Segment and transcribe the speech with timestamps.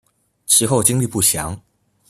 [0.47, 1.61] 其后经历不详。